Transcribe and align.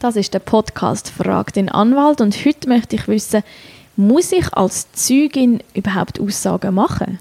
Das 0.00 0.14
ist 0.14 0.32
der 0.32 0.38
Podcast 0.38 1.10
Frag 1.10 1.52
den 1.54 1.68
Anwalt 1.68 2.20
und 2.20 2.44
heute 2.44 2.68
möchte 2.68 2.94
ich 2.94 3.08
wissen, 3.08 3.42
muss 3.96 4.30
ich 4.30 4.54
als 4.54 4.92
Zeugin 4.92 5.60
überhaupt 5.74 6.20
Aussagen 6.20 6.72
machen? 6.72 7.18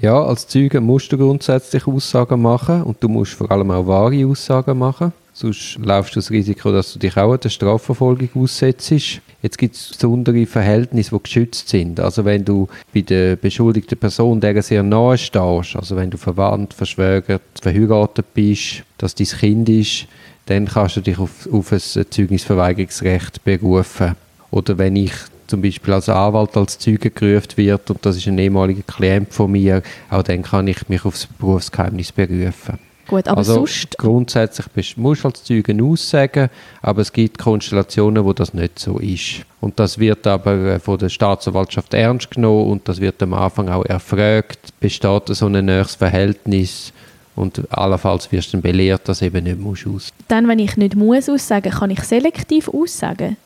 Ja, 0.00 0.20
als 0.24 0.48
Zeuge 0.48 0.80
musst 0.80 1.12
du 1.12 1.18
grundsätzlich 1.18 1.86
Aussagen 1.86 2.42
machen 2.42 2.82
und 2.82 3.00
du 3.00 3.08
musst 3.08 3.34
vor 3.34 3.48
allem 3.52 3.70
auch 3.70 3.86
wahre 3.86 4.26
Aussagen 4.26 4.76
machen. 4.76 5.12
Sonst 5.32 5.78
laufst 5.80 6.16
du 6.16 6.18
das 6.18 6.32
Risiko, 6.32 6.72
dass 6.72 6.94
du 6.94 6.98
dich 6.98 7.16
auch 7.16 7.36
der 7.36 7.48
Strafverfolgung 7.48 8.30
aussetzt. 8.34 9.20
Jetzt 9.42 9.58
gibt 9.58 9.76
es 9.76 9.90
besondere 9.90 10.46
Verhältnisse, 10.46 11.10
die 11.10 11.22
geschützt 11.22 11.68
sind. 11.68 12.00
Also 12.00 12.24
wenn 12.24 12.44
du 12.44 12.68
bei 12.92 13.02
der 13.02 13.36
beschuldigten 13.36 13.98
Person 13.98 14.40
der 14.40 14.60
sehr 14.62 14.82
nahe 14.82 15.18
stehst, 15.18 15.76
also 15.76 15.96
wenn 15.96 16.10
du 16.10 16.16
verwandt, 16.16 16.74
verschwägert, 16.74 17.42
verheiratet 17.60 18.26
bist, 18.34 18.82
dass 18.98 19.14
dein 19.14 19.26
Kind 19.26 19.68
ist, 19.68 20.06
dann 20.46 20.66
kannst 20.66 20.96
du 20.96 21.00
dich 21.00 21.18
auf, 21.18 21.48
auf 21.52 21.72
ein 21.72 21.80
Zeugnisverweigerungsrecht 21.80 23.44
berufen. 23.44 24.16
Oder 24.50 24.78
wenn 24.78 24.96
ich 24.96 25.12
zum 25.46 25.62
Beispiel 25.62 25.94
als 25.94 26.08
Anwalt 26.08 26.56
als 26.56 26.78
Zeuge 26.78 27.10
gerufen 27.10 27.56
wird 27.56 27.90
und 27.90 28.04
das 28.04 28.16
ist 28.16 28.26
ein 28.26 28.38
ehemaliger 28.38 28.82
Klient 28.82 29.32
von 29.32 29.50
mir, 29.50 29.82
auch 30.10 30.22
dann 30.22 30.42
kann 30.42 30.66
ich 30.66 30.88
mich 30.88 31.04
aufs 31.04 31.26
Berufsgeheimnis 31.26 32.12
berufen. 32.12 32.78
Gut, 33.08 33.28
aber 33.28 33.38
also 33.38 33.54
sonst... 33.54 33.96
grundsätzlich 33.98 34.66
bist, 34.68 34.98
musst 34.98 35.24
du 35.24 35.28
als 35.28 35.44
Zeuge 35.44 35.76
aussagen, 35.82 36.48
aber 36.82 37.02
es 37.02 37.12
gibt 37.12 37.38
Konstellationen, 37.38 38.24
wo 38.24 38.32
das 38.32 38.52
nicht 38.52 38.78
so 38.78 38.98
ist. 38.98 39.42
Und 39.60 39.78
das 39.78 39.98
wird 39.98 40.26
aber 40.26 40.52
äh, 40.52 40.78
von 40.80 40.98
der 40.98 41.08
Staatsanwaltschaft 41.08 41.94
ernst 41.94 42.32
genommen 42.32 42.70
und 42.70 42.88
das 42.88 43.00
wird 43.00 43.22
am 43.22 43.34
Anfang 43.34 43.68
auch 43.68 43.84
erfragt, 43.84 44.58
besteht 44.80 45.28
so 45.28 45.46
ein 45.46 45.64
näheres 45.64 45.94
Verhältnis 45.94 46.92
und 47.36 47.60
allenfalls 47.70 48.30
wirst 48.32 48.48
du 48.48 48.52
dann 48.52 48.62
belehrt, 48.62 49.08
dass 49.08 49.22
eben 49.22 49.44
nicht 49.44 49.58
musst 49.58 49.86
aus. 49.86 50.10
Dann, 50.28 50.48
wenn 50.48 50.58
ich 50.58 50.76
nicht 50.76 50.96
muss 50.96 51.28
aussagen, 51.28 51.70
kann 51.70 51.90
ich 51.90 52.00
selektiv 52.00 52.68
aussagen? 52.68 53.36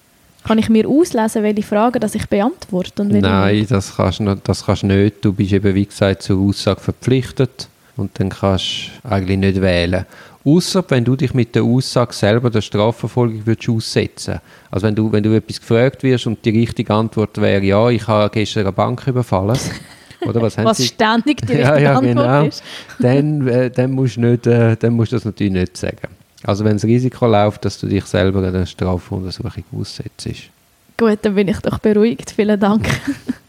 Kann 0.45 0.59
ich 0.59 0.71
mir 0.71 0.89
auslesen, 0.89 1.43
welche 1.43 1.63
Fragen 1.63 2.01
dass 2.01 2.15
ich 2.15 2.27
beantworte? 2.27 3.03
Und 3.03 3.13
Nein, 3.13 3.67
das 3.69 3.97
kannst, 3.97 4.21
du, 4.21 4.35
das 4.37 4.65
kannst 4.65 4.85
du 4.85 4.87
nicht. 4.87 5.23
Du 5.23 5.35
bist 5.35 5.53
eben, 5.53 5.75
wie 5.75 5.85
gesagt, 5.85 6.23
zur 6.23 6.41
Aussage 6.41 6.81
verpflichtet 6.81 7.69
und 8.01 8.19
dann 8.19 8.31
kannst 8.31 8.91
du 9.03 9.09
eigentlich 9.09 9.39
nicht 9.39 9.61
wählen. 9.61 10.07
Außer 10.45 10.83
wenn 10.89 11.05
du 11.05 11.17
dich 11.17 11.35
mit 11.35 11.55
der 11.55 11.63
Aussage 11.63 12.15
selber 12.15 12.49
der 12.49 12.63
Strafverfolgung 12.63 13.47
würdest 13.47 13.69
aussetzen 13.69 14.41
Also 14.71 14.87
wenn 14.87 14.95
du, 14.95 15.13
wenn 15.13 15.23
du 15.23 15.37
etwas 15.37 15.61
gefragt 15.61 16.03
wirst 16.03 16.27
und 16.27 16.43
die 16.45 16.51
richtige 16.51 16.95
Antwort 16.95 17.39
wäre, 17.41 17.63
ja, 17.63 17.91
ich 17.91 18.07
habe 18.09 18.31
gestern 18.31 18.63
eine 18.63 18.73
Bank 18.73 19.07
überfallen. 19.07 19.59
Oder 20.23 20.43
was, 20.43 20.57
Was 20.59 20.85
ständig 20.85 21.47
die 21.47 21.53
richtige 21.53 21.61
ja, 21.61 21.79
ja, 21.79 21.99
Antwort 21.99 22.15
genau. 22.15 22.45
ist. 22.45 22.63
Dann, 22.99 23.47
äh, 23.49 23.71
dann, 23.71 23.93
musst 23.93 24.17
du 24.17 24.21
nicht, 24.21 24.47
äh, 24.47 24.77
dann 24.77 24.95
musst 24.95 25.13
du 25.13 25.17
das 25.17 25.25
natürlich 25.25 25.53
nicht 25.53 25.77
sagen. 25.77 26.09
Also 26.43 26.65
wenn 26.65 26.75
das 26.75 26.85
Risiko 26.85 27.27
läuft, 27.27 27.65
dass 27.65 27.79
du 27.79 27.87
dich 27.87 28.05
selber 28.05 28.47
einer 28.47 28.67
Strafuntersuchung 28.67 29.65
aussetzt. 29.79 30.29
Gut, 30.97 31.19
dann 31.23 31.35
bin 31.35 31.49
ich 31.49 31.59
doch 31.59 31.79
beruhigt. 31.79 32.31
Vielen 32.31 32.61
Dank. 32.61 32.89